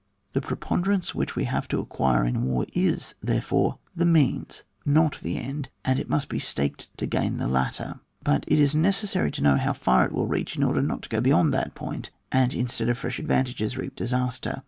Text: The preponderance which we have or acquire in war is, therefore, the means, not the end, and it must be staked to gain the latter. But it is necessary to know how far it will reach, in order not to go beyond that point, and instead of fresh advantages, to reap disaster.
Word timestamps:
The 0.33 0.41
preponderance 0.41 1.13
which 1.13 1.35
we 1.35 1.43
have 1.43 1.67
or 1.71 1.81
acquire 1.81 2.25
in 2.25 2.41
war 2.43 2.65
is, 2.73 3.13
therefore, 3.21 3.77
the 3.95 4.03
means, 4.03 4.63
not 4.83 5.19
the 5.21 5.37
end, 5.37 5.69
and 5.85 5.99
it 5.99 6.09
must 6.09 6.27
be 6.27 6.39
staked 6.39 6.89
to 6.97 7.05
gain 7.05 7.37
the 7.37 7.47
latter. 7.47 7.99
But 8.23 8.43
it 8.47 8.57
is 8.57 8.73
necessary 8.73 9.29
to 9.29 9.43
know 9.43 9.57
how 9.57 9.73
far 9.73 10.03
it 10.07 10.11
will 10.11 10.25
reach, 10.25 10.55
in 10.55 10.63
order 10.63 10.81
not 10.81 11.03
to 11.03 11.09
go 11.09 11.21
beyond 11.21 11.53
that 11.53 11.75
point, 11.75 12.09
and 12.31 12.51
instead 12.51 12.89
of 12.89 12.97
fresh 12.97 13.19
advantages, 13.19 13.73
to 13.73 13.81
reap 13.81 13.95
disaster. 13.95 14.59